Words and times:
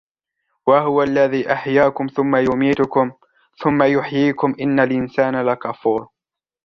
وهو 0.67 1.03
الذي 1.03 1.53
أحياكم 1.53 2.07
ثم 2.07 2.35
يميتكم 2.35 3.11
ثم 3.57 3.83
يحييكم 3.83 4.55
إن 4.61 4.79
الإنسان 4.79 5.45
لكفور 5.45 6.09